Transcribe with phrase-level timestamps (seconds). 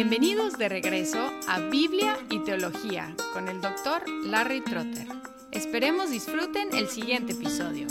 [0.00, 5.08] Bienvenidos de regreso a Biblia y Teología con el doctor Larry Trotter.
[5.50, 7.88] Esperemos disfruten el siguiente episodio.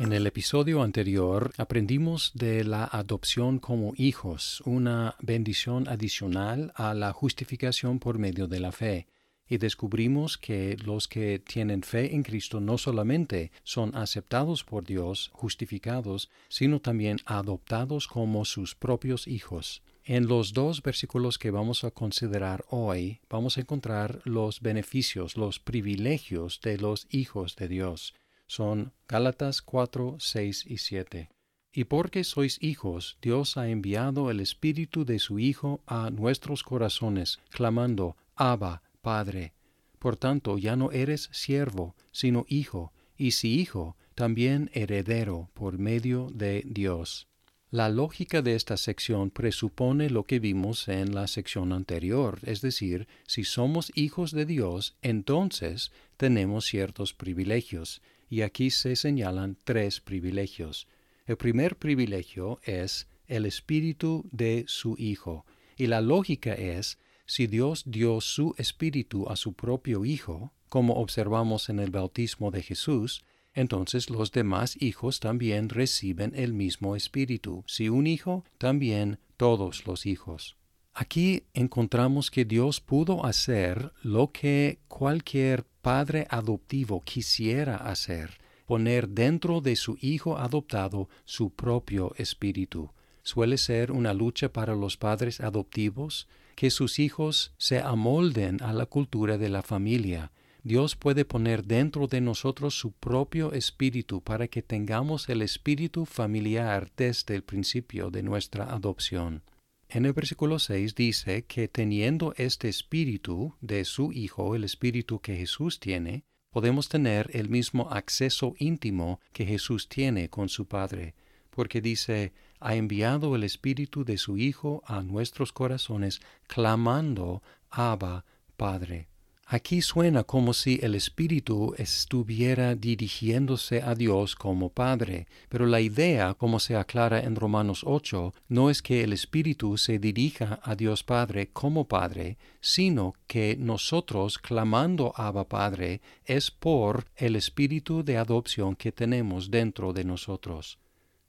[0.00, 7.12] En el episodio anterior aprendimos de la adopción como hijos, una bendición adicional a la
[7.12, 9.06] justificación por medio de la fe
[9.48, 15.30] y descubrimos que los que tienen fe en Cristo no solamente son aceptados por Dios,
[15.32, 19.82] justificados, sino también adoptados como sus propios hijos.
[20.04, 25.58] En los dos versículos que vamos a considerar hoy, vamos a encontrar los beneficios, los
[25.58, 28.14] privilegios de los hijos de Dios.
[28.46, 31.28] Son Gálatas 4, 6 y 7.
[31.72, 37.40] Y porque sois hijos, Dios ha enviado el Espíritu de su Hijo a nuestros corazones,
[37.50, 39.52] clamando, Abba, Padre.
[40.00, 46.28] Por tanto, ya no eres siervo, sino hijo, y si hijo, también heredero por medio
[46.34, 47.28] de Dios.
[47.70, 53.06] La lógica de esta sección presupone lo que vimos en la sección anterior, es decir,
[53.28, 60.88] si somos hijos de Dios, entonces tenemos ciertos privilegios, y aquí se señalan tres privilegios.
[61.26, 65.46] El primer privilegio es el espíritu de su Hijo,
[65.76, 71.68] y la lógica es si Dios dio su espíritu a su propio Hijo, como observamos
[71.68, 77.64] en el bautismo de Jesús, entonces los demás hijos también reciben el mismo espíritu.
[77.66, 80.56] Si un hijo, también todos los hijos.
[80.92, 89.60] Aquí encontramos que Dios pudo hacer lo que cualquier padre adoptivo quisiera hacer, poner dentro
[89.60, 92.90] de su hijo adoptado su propio espíritu.
[93.22, 98.86] Suele ser una lucha para los padres adoptivos que sus hijos se amolden a la
[98.86, 100.32] cultura de la familia.
[100.64, 106.90] Dios puede poner dentro de nosotros su propio espíritu para que tengamos el espíritu familiar
[106.96, 109.44] desde el principio de nuestra adopción.
[109.88, 115.36] En el versículo 6 dice que teniendo este espíritu de su Hijo, el espíritu que
[115.36, 121.14] Jesús tiene, podemos tener el mismo acceso íntimo que Jesús tiene con su Padre,
[121.50, 122.32] porque dice,
[122.66, 127.40] ha enviado el Espíritu de su Hijo a nuestros corazones, clamando,
[127.70, 128.24] Abba,
[128.56, 129.06] Padre.
[129.46, 136.34] Aquí suena como si el Espíritu estuviera dirigiéndose a Dios como Padre, pero la idea,
[136.34, 141.04] como se aclara en Romanos 8, no es que el Espíritu se dirija a Dios
[141.04, 148.74] Padre como Padre, sino que nosotros clamando Abba Padre es por el Espíritu de adopción
[148.74, 150.80] que tenemos dentro de nosotros.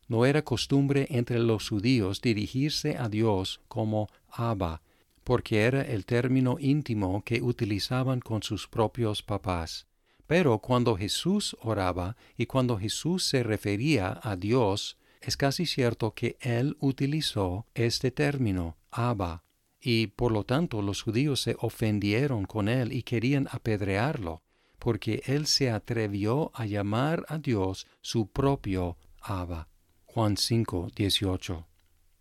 [0.08, 4.82] No era costumbre entre los judíos dirigirse a Dios como Abba,
[5.24, 9.86] porque era el término íntimo que utilizaban con sus propios papás.
[10.26, 16.38] Pero cuando Jesús oraba y cuando Jesús se refería a Dios, es casi cierto que
[16.40, 19.44] él utilizó este término, Abba,
[19.82, 24.42] y por lo tanto los judíos se ofendieron con él y querían apedrearlo,
[24.80, 29.68] porque él se atrevió a llamar a Dios su propio Abba.
[30.18, 31.68] Juan 5, 18.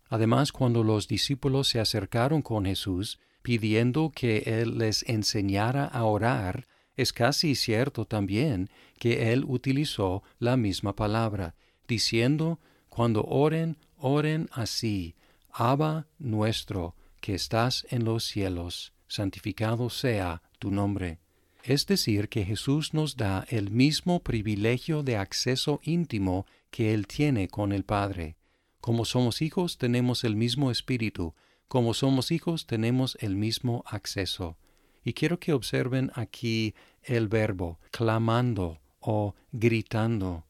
[0.09, 6.67] Además, cuando los discípulos se acercaron con Jesús, pidiendo que Él les enseñara a orar,
[6.95, 8.69] es casi cierto también
[8.99, 11.55] que Él utilizó la misma palabra,
[11.87, 15.15] diciendo, cuando oren, oren así,
[15.49, 21.17] Abba nuestro, que estás en los cielos, santificado sea tu nombre.
[21.63, 27.47] Es decir, que Jesús nos da el mismo privilegio de acceso íntimo que Él tiene
[27.47, 28.37] con el Padre.
[28.79, 31.33] Como somos hijos tenemos el mismo espíritu,
[31.67, 34.57] como somos hijos tenemos el mismo acceso.
[35.03, 36.73] Y quiero que observen aquí
[37.03, 40.45] el verbo clamando o gritando.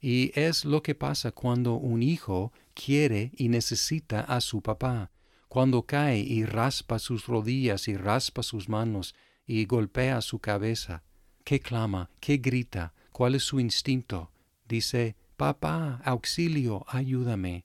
[0.00, 5.10] Y es lo que pasa cuando un hijo quiere y necesita a su papá,
[5.48, 9.14] cuando cae y raspa sus rodillas y raspa sus manos
[9.46, 11.02] y golpea su cabeza.
[11.44, 12.10] ¿Qué clama?
[12.20, 12.94] ¿Qué grita?
[13.12, 14.30] ¿Cuál es su instinto?
[14.66, 17.64] Dice, Papá, auxilio, ayúdame.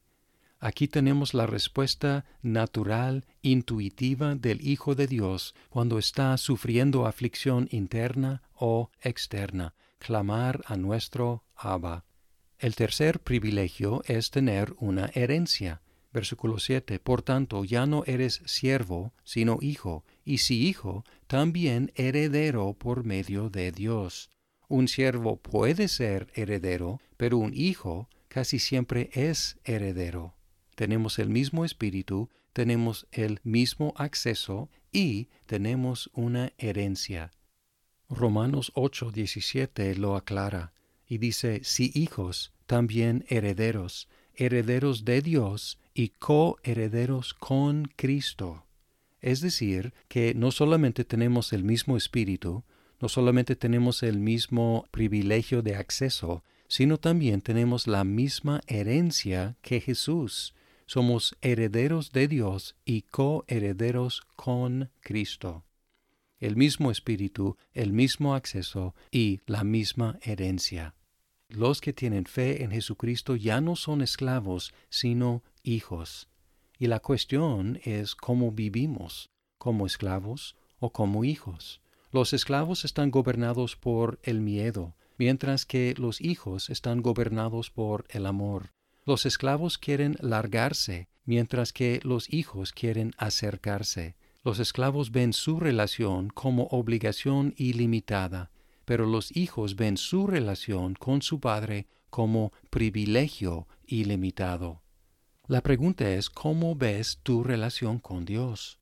[0.60, 8.42] Aquí tenemos la respuesta natural, intuitiva del Hijo de Dios cuando está sufriendo aflicción interna
[8.56, 12.06] o externa, clamar a nuestro Abba.
[12.58, 15.82] El tercer privilegio es tener una herencia.
[16.12, 16.98] Versículo 7.
[16.98, 23.50] Por tanto, ya no eres siervo, sino hijo, y si hijo, también heredero por medio
[23.50, 24.32] de Dios.
[24.68, 30.36] Un siervo puede ser heredero, pero un hijo casi siempre es heredero.
[30.76, 37.32] Tenemos el mismo espíritu, tenemos el mismo acceso y tenemos una herencia.
[38.10, 40.74] Romanos 8:17 lo aclara.
[41.10, 48.67] Y dice, si hijos, también herederos, herederos de Dios y coherederos con Cristo.
[49.28, 52.64] Es decir, que no solamente tenemos el mismo espíritu,
[53.02, 59.82] no solamente tenemos el mismo privilegio de acceso, sino también tenemos la misma herencia que
[59.82, 60.56] Jesús.
[60.86, 65.66] Somos herederos de Dios y coherederos con Cristo.
[66.40, 70.96] El mismo espíritu, el mismo acceso y la misma herencia.
[71.50, 76.30] Los que tienen fe en Jesucristo ya no son esclavos, sino hijos.
[76.80, 81.82] Y la cuestión es cómo vivimos, como esclavos o como hijos.
[82.12, 88.26] Los esclavos están gobernados por el miedo, mientras que los hijos están gobernados por el
[88.26, 88.74] amor.
[89.06, 94.16] Los esclavos quieren largarse, mientras que los hijos quieren acercarse.
[94.44, 98.52] Los esclavos ven su relación como obligación ilimitada,
[98.86, 104.82] pero los hijos ven su relación con su padre como privilegio ilimitado.
[105.50, 108.82] La pregunta es, ¿cómo ves tu relación con Dios?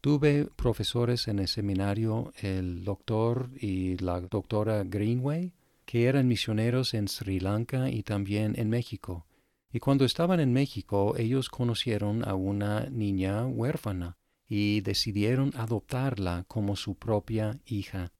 [0.00, 5.52] Tuve profesores en el seminario, el doctor y la doctora Greenway,
[5.84, 9.26] que eran misioneros en Sri Lanka y también en México.
[9.70, 14.16] Y cuando estaban en México, ellos conocieron a una niña huérfana
[14.48, 18.12] y decidieron adoptarla como su propia hija.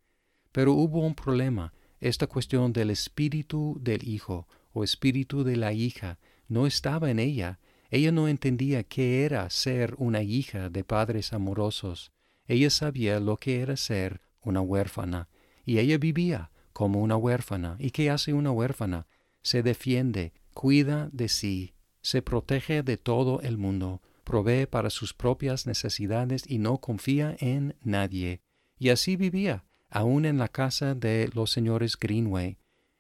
[0.53, 1.73] Pero hubo un problema.
[2.01, 7.59] Esta cuestión del espíritu del hijo o espíritu de la hija no estaba en ella,
[7.91, 12.13] ella no entendía qué era ser una hija de padres amorosos.
[12.47, 15.29] Ella sabía lo que era ser una huérfana,
[15.65, 17.77] y ella vivía como una huérfana.
[17.79, 19.07] ¿Y qué hace una huérfana?
[19.43, 25.67] Se defiende, cuida de sí, se protege de todo el mundo, provee para sus propias
[25.67, 28.41] necesidades y no confía en nadie.
[28.79, 32.57] Y así vivía, aun en la casa de los señores Greenway,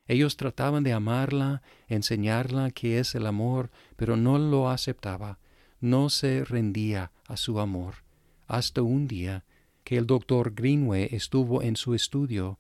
[0.08, 5.38] ellos trataban de amarla, enseñarla qué es el amor, pero no lo aceptaba,
[5.80, 7.96] no se rendía a su amor,
[8.46, 9.44] hasta un día
[9.84, 12.58] que el doctor Greenway estuvo en su estudio.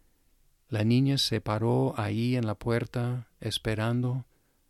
[0.68, 4.24] La niña se paró ahí en la puerta, esperando,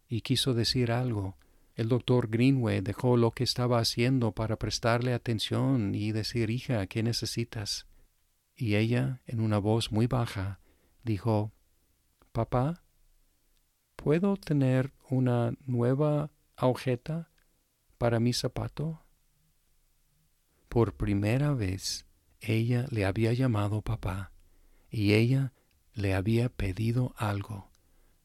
[0.08, 1.36] y quiso decir algo.
[1.74, 7.02] El doctor Greenway dejó lo que estaba haciendo para prestarle atención y decir, hija, ¿qué
[7.02, 7.86] necesitas?
[8.56, 10.60] Y ella, en una voz muy baja,
[11.02, 11.52] dijo,
[12.32, 12.82] Papá,
[13.94, 17.28] ¿puedo tener una nueva agujeta
[17.98, 19.04] para mi zapato?
[20.70, 22.06] Por primera vez
[22.40, 24.32] ella le había llamado papá
[24.88, 25.52] y ella
[25.92, 27.70] le había pedido algo,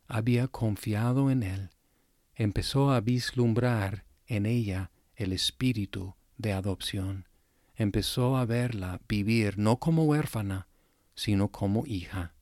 [0.07, 1.69] había confiado en él,
[2.33, 7.27] empezó a vislumbrar en ella el espíritu de adopción,
[7.75, 10.69] empezó a verla vivir no como huérfana,
[11.13, 12.37] sino como hija.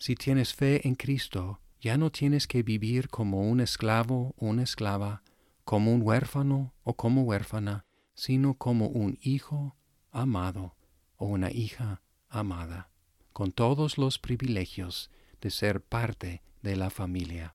[0.00, 4.62] Si tienes fe en Cristo, ya no tienes que vivir como un esclavo o una
[4.62, 5.22] esclava,
[5.64, 9.76] como un huérfano o como huérfana, sino como un hijo
[10.10, 10.74] amado
[11.16, 12.00] o una hija
[12.30, 12.88] amada,
[13.34, 15.10] con todos los privilegios
[15.42, 17.54] de ser parte de la familia.